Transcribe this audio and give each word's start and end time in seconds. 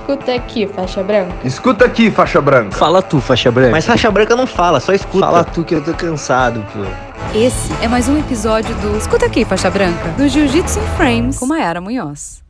Escuta 0.00 0.34
aqui, 0.34 0.66
faixa 0.66 1.02
branca. 1.02 1.34
Escuta 1.46 1.84
aqui, 1.84 2.10
faixa 2.10 2.40
branca. 2.40 2.76
Fala 2.76 3.02
tu, 3.02 3.20
faixa 3.20 3.50
branca. 3.50 3.70
Mas 3.70 3.86
faixa 3.86 4.10
branca 4.10 4.34
não 4.34 4.46
fala, 4.46 4.80
só 4.80 4.92
escuta. 4.92 5.26
Fala 5.26 5.44
tu 5.44 5.62
que 5.62 5.74
eu 5.74 5.84
tô 5.84 5.92
cansado, 5.94 6.64
pô. 6.72 6.80
Esse 7.36 7.72
é 7.82 7.86
mais 7.86 8.08
um 8.08 8.18
episódio 8.18 8.74
do 8.76 8.96
Escuta 8.96 9.26
aqui, 9.26 9.44
faixa 9.44 9.70
branca, 9.70 10.08
do 10.16 10.26
Jiu-Jitsu 10.26 10.80
in 10.80 10.96
Frames 10.96 11.38
com 11.38 11.46
Mayara 11.46 11.80
Munhoz. 11.80 12.42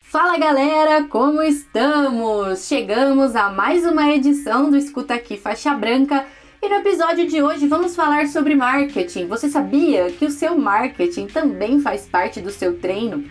Fala 0.00 0.38
galera, 0.38 1.04
como 1.04 1.42
estamos? 1.42 2.66
Chegamos 2.66 3.34
a 3.34 3.50
mais 3.50 3.84
uma 3.84 4.10
edição 4.10 4.70
do 4.70 4.76
Escuta 4.76 5.14
Aqui 5.14 5.36
Faixa 5.36 5.74
Branca 5.74 6.24
e 6.62 6.68
no 6.68 6.76
episódio 6.76 7.26
de 7.26 7.42
hoje 7.42 7.66
vamos 7.66 7.96
falar 7.96 8.28
sobre 8.28 8.54
marketing. 8.54 9.26
Você 9.26 9.48
sabia 9.48 10.10
que 10.12 10.24
o 10.24 10.30
seu 10.30 10.56
marketing 10.56 11.26
também 11.26 11.80
faz 11.80 12.02
parte 12.02 12.40
do 12.40 12.50
seu 12.50 12.78
treino? 12.78 13.24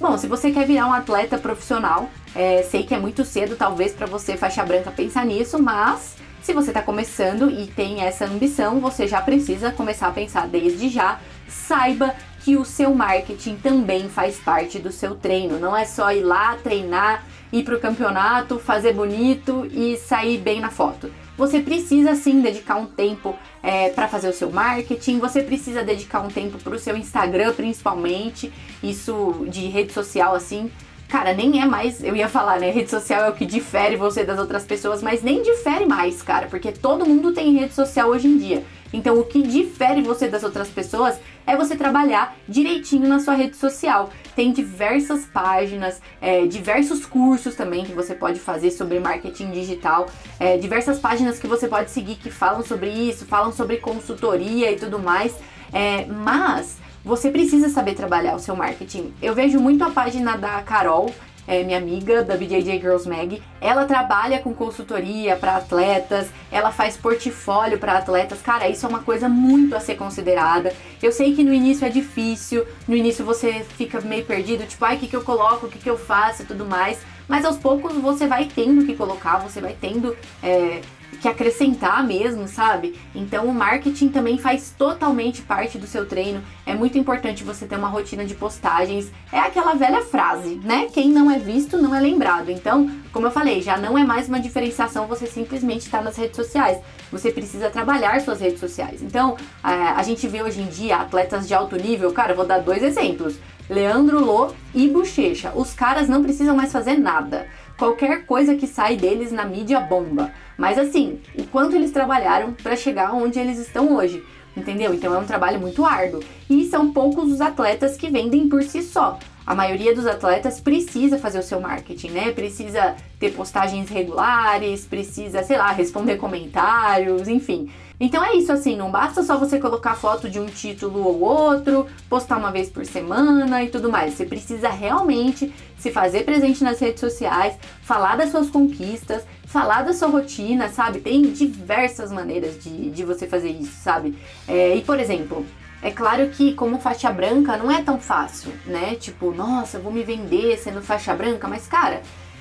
Bom, 0.00 0.16
se 0.16 0.26
você 0.26 0.50
quer 0.50 0.66
virar 0.66 0.86
um 0.86 0.94
atleta 0.94 1.36
profissional, 1.36 2.08
é, 2.34 2.62
sei 2.62 2.84
que 2.84 2.94
é 2.94 2.98
muito 2.98 3.22
cedo 3.22 3.54
talvez 3.54 3.92
para 3.92 4.06
você 4.06 4.34
faixa 4.34 4.64
branca 4.64 4.90
pensar 4.90 5.26
nisso, 5.26 5.62
mas 5.62 6.16
se 6.40 6.54
você 6.54 6.70
está 6.70 6.80
começando 6.80 7.50
e 7.50 7.66
tem 7.66 8.00
essa 8.00 8.24
ambição, 8.24 8.80
você 8.80 9.06
já 9.06 9.20
precisa 9.20 9.70
começar 9.70 10.08
a 10.08 10.12
pensar 10.12 10.48
desde 10.48 10.88
já. 10.88 11.20
Saiba 11.46 12.14
que 12.42 12.56
o 12.56 12.64
seu 12.64 12.94
marketing 12.94 13.56
também 13.56 14.08
faz 14.08 14.38
parte 14.38 14.78
do 14.78 14.90
seu 14.90 15.14
treino. 15.16 15.58
Não 15.58 15.76
é 15.76 15.84
só 15.84 16.10
ir 16.10 16.22
lá 16.22 16.56
treinar, 16.56 17.22
ir 17.52 17.62
para 17.62 17.74
o 17.76 17.80
campeonato, 17.80 18.58
fazer 18.58 18.94
bonito 18.94 19.68
e 19.70 19.98
sair 19.98 20.38
bem 20.38 20.60
na 20.60 20.70
foto. 20.70 21.12
Você 21.40 21.58
precisa 21.58 22.14
sim 22.14 22.42
dedicar 22.42 22.76
um 22.76 22.84
tempo 22.84 23.34
é, 23.62 23.88
para 23.88 24.06
fazer 24.06 24.28
o 24.28 24.32
seu 24.34 24.50
marketing, 24.50 25.18
você 25.18 25.40
precisa 25.40 25.82
dedicar 25.82 26.20
um 26.20 26.28
tempo 26.28 26.58
para 26.58 26.74
o 26.74 26.78
seu 26.78 26.94
Instagram, 26.94 27.54
principalmente. 27.54 28.52
Isso 28.82 29.46
de 29.48 29.66
rede 29.68 29.90
social 29.90 30.34
assim. 30.34 30.70
Cara, 31.08 31.32
nem 31.32 31.62
é 31.62 31.64
mais, 31.64 32.04
eu 32.04 32.14
ia 32.14 32.28
falar, 32.28 32.60
né? 32.60 32.70
Rede 32.70 32.90
social 32.90 33.24
é 33.24 33.30
o 33.30 33.32
que 33.32 33.46
difere 33.46 33.96
você 33.96 34.22
das 34.22 34.38
outras 34.38 34.64
pessoas, 34.64 35.02
mas 35.02 35.22
nem 35.22 35.42
difere 35.42 35.86
mais, 35.86 36.20
cara, 36.20 36.46
porque 36.46 36.72
todo 36.72 37.06
mundo 37.06 37.32
tem 37.32 37.56
rede 37.56 37.72
social 37.72 38.10
hoje 38.10 38.28
em 38.28 38.36
dia. 38.36 38.62
Então, 38.92 39.18
o 39.18 39.24
que 39.24 39.42
difere 39.42 40.02
você 40.02 40.28
das 40.28 40.42
outras 40.42 40.68
pessoas 40.68 41.18
é 41.46 41.56
você 41.56 41.76
trabalhar 41.76 42.36
direitinho 42.48 43.08
na 43.08 43.20
sua 43.20 43.34
rede 43.34 43.56
social. 43.56 44.10
Tem 44.34 44.52
diversas 44.52 45.24
páginas, 45.26 46.00
é, 46.20 46.46
diversos 46.46 47.04
cursos 47.06 47.54
também 47.54 47.84
que 47.84 47.92
você 47.92 48.14
pode 48.14 48.38
fazer 48.40 48.70
sobre 48.70 48.98
marketing 49.00 49.50
digital, 49.50 50.08
é, 50.38 50.56
diversas 50.56 50.98
páginas 50.98 51.38
que 51.38 51.46
você 51.46 51.68
pode 51.68 51.90
seguir 51.90 52.16
que 52.16 52.30
falam 52.30 52.62
sobre 52.62 52.90
isso, 52.90 53.26
falam 53.26 53.52
sobre 53.52 53.78
consultoria 53.78 54.70
e 54.70 54.76
tudo 54.76 54.98
mais. 54.98 55.34
É, 55.72 56.06
mas 56.06 56.78
você 57.04 57.30
precisa 57.30 57.68
saber 57.68 57.94
trabalhar 57.94 58.34
o 58.34 58.38
seu 58.38 58.54
marketing. 58.54 59.12
Eu 59.22 59.34
vejo 59.34 59.58
muito 59.58 59.82
a 59.82 59.90
página 59.90 60.36
da 60.36 60.60
Carol, 60.62 61.12
é 61.50 61.64
minha 61.64 61.78
amiga 61.78 62.22
da 62.22 62.36
BJJ 62.36 62.78
Girls 62.80 63.08
Mag. 63.08 63.42
Ela 63.60 63.84
trabalha 63.84 64.38
com 64.38 64.54
consultoria 64.54 65.34
para 65.34 65.56
atletas, 65.56 66.28
ela 66.50 66.70
faz 66.70 66.96
portfólio 66.96 67.76
para 67.76 67.98
atletas. 67.98 68.40
Cara, 68.40 68.68
isso 68.68 68.86
é 68.86 68.88
uma 68.88 69.00
coisa 69.02 69.28
muito 69.28 69.74
a 69.74 69.80
ser 69.80 69.96
considerada. 69.96 70.72
Eu 71.02 71.10
sei 71.10 71.34
que 71.34 71.42
no 71.42 71.52
início 71.52 71.84
é 71.84 71.90
difícil, 71.90 72.64
no 72.86 72.94
início 72.94 73.24
você 73.24 73.64
fica 73.76 74.00
meio 74.00 74.24
perdido, 74.24 74.64
tipo, 74.64 74.84
ai, 74.84 74.94
o 74.94 75.00
que, 75.00 75.08
que 75.08 75.16
eu 75.16 75.22
coloco, 75.22 75.66
o 75.66 75.68
que, 75.68 75.80
que 75.80 75.90
eu 75.90 75.98
faço 75.98 76.42
e 76.42 76.46
tudo 76.46 76.64
mais. 76.64 77.00
Mas 77.26 77.44
aos 77.44 77.56
poucos 77.56 77.94
você 77.94 78.28
vai 78.28 78.44
tendo 78.44 78.86
que 78.86 78.94
colocar, 78.94 79.38
você 79.38 79.60
vai 79.60 79.76
tendo 79.80 80.16
é, 80.40 80.80
que 81.20 81.28
acrescentar 81.28 82.06
mesmo, 82.06 82.48
sabe? 82.48 82.98
Então 83.14 83.46
o 83.46 83.54
marketing 83.54 84.08
também 84.08 84.38
faz 84.38 84.74
totalmente 84.76 85.42
parte 85.42 85.78
do 85.78 85.86
seu 85.86 86.06
treino. 86.06 86.42
É 86.64 86.74
muito 86.74 86.96
importante 86.96 87.44
você 87.44 87.66
ter 87.66 87.76
uma 87.76 87.88
rotina 87.88 88.24
de 88.24 88.34
postagens. 88.34 89.10
É 89.32 89.38
aquela 89.38 89.74
velha 89.74 90.02
frase, 90.02 90.60
né? 90.64 90.88
Quem 90.92 91.10
não 91.10 91.30
é 91.30 91.38
visto 91.38 91.76
não 91.76 91.94
é 91.94 92.00
lembrado. 92.00 92.50
Então, 92.50 92.90
como 93.12 93.26
eu 93.26 93.30
falei, 93.30 93.60
já 93.60 93.76
não 93.76 93.98
é 93.98 94.04
mais 94.04 94.28
uma 94.28 94.40
diferenciação 94.40 95.06
você 95.06 95.26
simplesmente 95.26 95.82
estar 95.82 96.02
nas 96.02 96.16
redes 96.16 96.36
sociais. 96.36 96.78
Você 97.12 97.30
precisa 97.30 97.68
trabalhar 97.68 98.20
suas 98.20 98.40
redes 98.40 98.60
sociais. 98.60 99.02
Então, 99.02 99.36
a 99.62 100.02
gente 100.02 100.26
vê 100.26 100.42
hoje 100.42 100.60
em 100.60 100.66
dia 100.66 100.96
atletas 100.96 101.46
de 101.46 101.54
alto 101.54 101.76
nível. 101.76 102.12
Cara, 102.12 102.34
vou 102.34 102.46
dar 102.46 102.58
dois 102.58 102.82
exemplos. 102.82 103.36
Leandro 103.68 104.24
Lô 104.24 104.52
e 104.74 104.88
Bochecha. 104.88 105.52
Os 105.54 105.72
caras 105.72 106.08
não 106.08 106.22
precisam 106.24 106.56
mais 106.56 106.72
fazer 106.72 106.96
nada. 106.98 107.46
Qualquer 107.80 108.26
coisa 108.26 108.56
que 108.56 108.66
sai 108.66 108.94
deles 108.94 109.32
na 109.32 109.42
mídia 109.42 109.80
bomba. 109.80 110.30
Mas 110.58 110.76
assim, 110.76 111.18
o 111.34 111.44
quanto 111.46 111.74
eles 111.74 111.90
trabalharam 111.90 112.52
para 112.52 112.76
chegar 112.76 113.14
onde 113.14 113.38
eles 113.38 113.58
estão 113.58 113.96
hoje, 113.96 114.22
entendeu? 114.54 114.92
Então 114.92 115.14
é 115.14 115.18
um 115.18 115.24
trabalho 115.24 115.58
muito 115.58 115.86
árduo. 115.86 116.22
E 116.50 116.66
são 116.66 116.92
poucos 116.92 117.32
os 117.32 117.40
atletas 117.40 117.96
que 117.96 118.10
vendem 118.10 118.50
por 118.50 118.62
si 118.62 118.82
só. 118.82 119.18
A 119.46 119.54
maioria 119.54 119.94
dos 119.94 120.06
atletas 120.06 120.60
precisa 120.60 121.16
fazer 121.16 121.38
o 121.38 121.42
seu 121.42 121.58
marketing, 121.58 122.10
né? 122.10 122.32
Precisa 122.32 122.96
ter 123.18 123.30
postagens 123.30 123.88
regulares, 123.88 124.84
precisa, 124.84 125.42
sei 125.42 125.56
lá, 125.56 125.72
responder 125.72 126.18
comentários, 126.18 127.28
enfim. 127.28 127.70
Então 128.00 128.24
é 128.24 128.34
isso 128.34 128.50
assim, 128.50 128.74
não 128.76 128.90
basta 128.90 129.22
só 129.22 129.36
você 129.36 129.60
colocar 129.60 129.94
foto 129.94 130.30
de 130.30 130.40
um 130.40 130.46
título 130.46 131.06
ou 131.06 131.20
outro, 131.20 131.86
postar 132.08 132.38
uma 132.38 132.50
vez 132.50 132.70
por 132.70 132.86
semana 132.86 133.62
e 133.62 133.68
tudo 133.68 133.90
mais. 133.90 134.14
Você 134.14 134.24
precisa 134.24 134.70
realmente 134.70 135.52
se 135.78 135.90
fazer 135.90 136.24
presente 136.24 136.64
nas 136.64 136.80
redes 136.80 137.00
sociais, 137.00 137.58
falar 137.82 138.16
das 138.16 138.30
suas 138.30 138.48
conquistas, 138.48 139.22
falar 139.44 139.82
da 139.82 139.92
sua 139.92 140.08
rotina, 140.08 140.70
sabe? 140.70 141.00
Tem 141.00 141.22
diversas 141.30 142.10
maneiras 142.10 142.62
de, 142.62 142.90
de 142.90 143.04
você 143.04 143.26
fazer 143.26 143.50
isso, 143.50 143.82
sabe? 143.82 144.16
É, 144.48 144.74
e 144.74 144.80
por 144.80 144.98
exemplo, 144.98 145.44
é 145.82 145.90
claro 145.90 146.28
que 146.30 146.54
como 146.54 146.78
faixa 146.78 147.12
branca 147.12 147.58
não 147.58 147.70
é 147.70 147.82
tão 147.82 148.00
fácil, 148.00 148.50
né? 148.64 148.94
Tipo, 148.94 149.30
nossa, 149.30 149.78
vou 149.78 149.92
me 149.92 150.02
vender 150.02 150.56
sendo 150.56 150.80
faixa 150.80 151.14
branca, 151.14 151.46
mas 151.46 151.66
cara, 151.66 152.00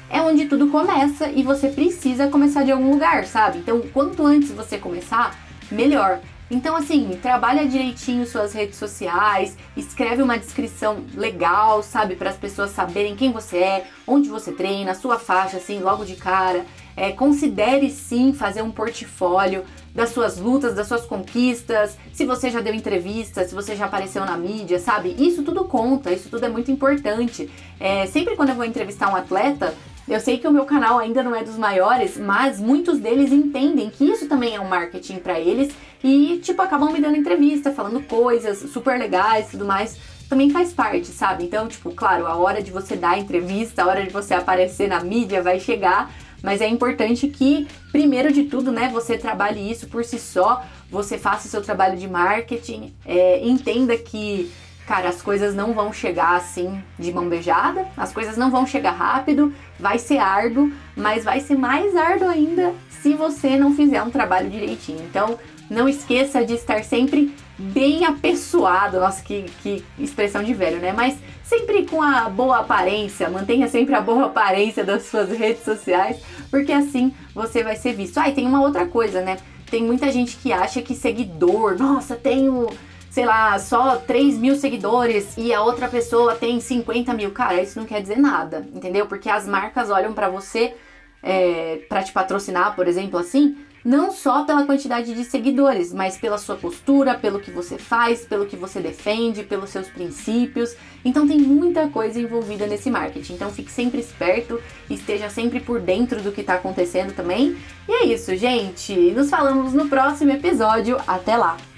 é 0.10 0.22
onde 0.22 0.46
tudo 0.46 0.68
começa 0.68 1.30
e 1.30 1.44
você 1.44 1.68
precisa 1.68 2.28
começar 2.28 2.64
de 2.64 2.72
algum 2.72 2.92
lugar, 2.92 3.26
sabe? 3.26 3.60
Então, 3.60 3.82
quanto 3.94 4.26
antes 4.26 4.52
você 4.52 4.78
começar, 4.78 5.38
melhor. 5.72 6.20
Então, 6.52 6.76
assim, 6.76 7.12
trabalha 7.22 7.68
direitinho 7.68 8.26
suas 8.26 8.54
redes 8.54 8.76
sociais, 8.78 9.56
escreve 9.78 10.24
uma 10.24 10.38
descrição 10.38 11.04
legal, 11.14 11.84
sabe, 11.84 12.16
para 12.16 12.32
as 12.32 12.38
pessoas 12.38 12.72
saberem 12.72 13.16
quem 13.16 13.32
você 13.32 13.58
é, 13.58 13.88
onde 14.08 14.30
você 14.30 14.52
treina, 14.52 14.96
sua 14.96 15.20
faixa, 15.20 15.58
assim, 15.58 15.80
logo 15.80 16.04
de 16.04 16.16
cara. 16.16 16.66
É, 16.98 17.12
considere 17.12 17.90
sim 17.92 18.34
fazer 18.34 18.64
um 18.64 18.72
portfólio 18.72 19.64
das 19.94 20.10
suas 20.10 20.38
lutas, 20.38 20.74
das 20.74 20.88
suas 20.88 21.06
conquistas, 21.06 21.98
se 22.12 22.26
você 22.26 22.50
já 22.50 22.62
deu 22.62 22.74
entrevista, 22.74 23.48
se 23.48 23.54
você 23.54 23.76
já 23.76 23.86
apareceu 23.86 24.26
na 24.26 24.36
mídia, 24.36 24.80
sabe? 24.80 25.16
Isso 25.18 25.44
tudo 25.44 25.66
conta, 25.66 26.12
isso 26.12 26.30
tudo 26.30 26.46
é 26.46 26.50
muito 26.50 26.72
importante. 26.72 27.50
É, 27.80 28.06
sempre 28.08 28.36
quando 28.36 28.50
eu 28.50 28.56
vou 28.56 28.66
entrevistar 28.66 29.10
um 29.12 29.16
atleta, 29.16 29.74
eu 30.10 30.20
sei 30.20 30.40
que 30.40 30.48
o 30.48 30.52
meu 30.52 30.66
canal 30.66 30.98
ainda 30.98 31.22
não 31.22 31.36
é 31.36 31.44
dos 31.44 31.56
maiores, 31.56 32.18
mas 32.18 32.60
muitos 32.60 33.00
deles 33.00 33.32
entendem 33.32 33.92
que 33.92 34.04
isso 34.04 34.28
também 34.28 34.56
é 34.56 34.60
um 34.60 34.68
marketing 34.68 35.18
para 35.18 35.40
eles 35.40 35.72
e, 36.04 36.40
tipo, 36.44 36.60
acabam 36.62 36.92
me 36.92 37.00
dando 37.00 37.16
entrevista, 37.16 37.72
falando 37.72 38.02
coisas 38.02 38.72
super 38.72 38.98
legais 38.98 39.48
e 39.48 39.52
tudo 39.52 39.66
mais. 39.66 39.98
Também 40.28 40.50
faz 40.50 40.74
parte, 40.74 41.08
sabe? 41.08 41.44
Então, 41.44 41.68
tipo, 41.68 41.92
claro, 41.92 42.26
a 42.26 42.36
hora 42.36 42.62
de 42.62 42.72
você 42.72 42.96
dar 42.96 43.20
entrevista, 43.20 43.84
a 43.84 43.88
hora 43.88 44.04
de 44.04 44.10
você 44.10 44.34
aparecer 44.34 44.88
na 44.88 45.00
mídia 45.00 45.44
vai 45.44 45.60
chegar, 45.60 46.12
mas 46.42 46.60
é 46.60 46.68
importante 46.68 47.28
que, 47.28 47.68
primeiro 47.92 48.32
de 48.32 48.44
tudo, 48.44 48.72
né, 48.72 48.90
você 48.92 49.18
trabalhe 49.18 49.70
isso 49.70 49.88
por 49.88 50.04
si 50.04 50.18
só, 50.18 50.64
você 50.90 51.18
faça 51.18 51.48
o 51.48 51.52
seu 51.52 51.62
trabalho 51.62 51.98
de 51.98 52.08
marketing, 52.08 52.94
é, 53.06 53.46
entenda 53.46 53.96
que 53.96 54.52
cara, 54.90 55.08
as 55.08 55.22
coisas 55.22 55.54
não 55.54 55.72
vão 55.72 55.94
chegar 55.94 56.36
assim 56.36 56.84
de 56.98 57.14
mão 57.14 57.30
beijada, 57.30 57.86
as 57.96 58.12
coisas 58.12 58.36
não 58.36 58.50
vão 58.50 58.66
chegar 58.66 58.90
rápido, 58.90 59.54
vai 59.80 60.00
ser 60.00 60.18
árduo, 60.18 60.74
mas 60.96 61.24
vai 61.24 61.40
ser 61.42 61.56
mais 61.56 61.96
árduo 61.96 62.28
ainda 62.28 62.74
se 62.90 63.14
você 63.14 63.56
não 63.56 63.76
fizer 63.76 64.02
um 64.02 64.10
trabalho 64.10 64.50
direitinho. 64.50 65.04
Então, 65.04 65.38
não 65.70 65.88
esqueça 65.88 66.44
de 66.44 66.56
estar 66.56 66.84
sempre 66.84 67.32
bem 67.56 68.04
apessoado, 68.04 69.00
nossa, 69.00 69.22
que, 69.22 69.46
que 69.62 69.86
expressão 70.00 70.44
de 70.44 70.56
velho, 70.56 70.80
né? 70.80 70.92
Mas 70.92 71.20
sempre 71.44 71.86
com 71.86 72.02
a 72.02 72.28
boa 72.28 72.62
aparência, 72.62 73.30
mantenha 73.30 73.68
sempre 73.68 73.94
a 73.94 74.02
boa 74.02 74.26
aparência 74.26 74.84
das 74.84 75.04
suas 75.04 75.30
redes 75.30 75.64
sociais, 75.64 76.18
porque 76.50 76.72
assim 76.72 77.14
você 77.36 77.64
vai 77.64 77.76
ser 77.76 77.94
visto. 77.94 78.18
Ah, 78.18 78.28
e 78.28 78.34
tem 78.34 78.48
uma 78.48 78.62
outra 78.62 78.88
coisa, 78.88 79.22
né? 79.22 79.38
Tem 79.70 79.84
muita 79.84 80.12
gente 80.12 80.36
que 80.38 80.52
acha 80.52 80.82
que 80.82 80.96
seguidor, 80.96 81.78
nossa, 81.78 82.16
tenho 82.16 82.68
sei 83.10 83.26
lá, 83.26 83.58
só 83.60 83.98
3 83.98 84.38
mil 84.38 84.56
seguidores 84.56 85.36
e 85.38 85.54
a 85.54 85.62
outra 85.62 85.88
pessoa 85.88 86.36
tem 86.36 86.60
50 86.60 87.14
mil. 87.14 87.32
Cara, 87.32 87.62
isso 87.62 87.80
não 87.80 87.86
quer 87.86 88.02
dizer 88.02 88.18
nada, 88.18 88.68
entendeu? 88.74 89.08
Porque 89.08 89.30
as 89.30 89.48
marcas 89.48 89.90
olham 89.90 90.14
para 90.14 90.30
você 90.30 90.76
é, 91.22 91.82
para 91.90 92.04
te 92.04 92.12
patrocinar, 92.12 92.76
por 92.76 92.88
exemplo, 92.88 93.20
assim, 93.20 93.58
não 93.84 94.12
só 94.12 94.44
pela 94.44 94.66
quantidade 94.66 95.14
de 95.14 95.24
seguidores, 95.24 95.94
mas 95.94 96.18
pela 96.18 96.38
sua 96.38 96.56
postura, 96.56 97.16
pelo 97.16 97.40
que 97.40 97.50
você 97.50 97.78
faz, 97.78 98.26
pelo 98.26 98.46
que 98.46 98.56
você 98.56 98.80
defende, 98.80 99.44
pelos 99.44 99.70
seus 99.70 99.88
princípios. 99.88 100.76
Então 101.04 101.28
tem 101.28 101.40
muita 101.40 101.88
coisa 101.88 102.20
envolvida 102.20 102.68
nesse 102.68 102.90
marketing. 102.90 103.34
Então 103.34 103.50
fique 103.50 103.72
sempre 103.72 104.00
esperto, 104.00 104.62
esteja 104.90 105.30
sempre 105.30 105.60
por 105.60 105.80
dentro 105.80 106.22
do 106.22 106.32
que 106.32 106.42
está 106.42 106.56
acontecendo 106.56 107.14
também. 107.14 107.58
E 107.88 107.92
é 107.92 108.06
isso, 108.06 108.36
gente. 108.36 108.94
Nos 109.12 109.30
falamos 109.30 109.74
no 109.74 109.88
próximo 109.88 110.32
episódio. 110.32 110.98
Até 111.08 111.38
lá! 111.38 111.69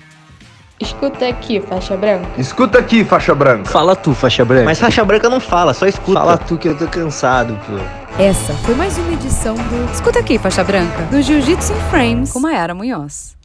Escuta 0.81 1.27
aqui, 1.27 1.61
faixa 1.61 1.95
branca. 1.95 2.27
Escuta 2.37 2.79
aqui, 2.79 3.03
faixa 3.05 3.35
branca. 3.35 3.69
Fala 3.69 3.95
tu, 3.95 4.13
faixa 4.15 4.43
branca. 4.43 4.65
Mas 4.65 4.79
faixa 4.79 5.05
branca 5.05 5.29
não 5.29 5.39
fala, 5.39 5.73
só 5.73 5.85
escuta. 5.85 6.19
Fala 6.19 6.37
tu 6.37 6.57
que 6.57 6.67
eu 6.67 6.75
tô 6.77 6.87
cansado, 6.87 7.57
pô. 7.67 8.21
Essa 8.21 8.53
foi 8.53 8.75
mais 8.75 8.97
uma 8.97 9.13
edição 9.13 9.55
do 9.55 9.91
Escuta 9.93 10.19
aqui, 10.19 10.37
faixa 10.37 10.63
branca, 10.63 11.03
do 11.11 11.21
Jiu-Jitsu 11.21 11.73
Frames 11.89 12.31
com 12.31 12.39
Mayara 12.39 12.73
Munhoz. 12.73 13.35